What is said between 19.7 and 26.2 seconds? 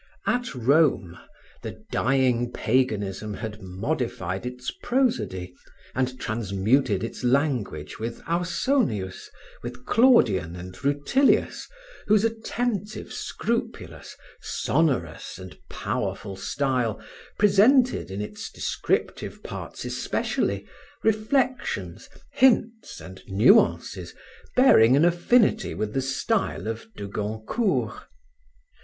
especially, reflections, hints and nuances bearing an affinity with the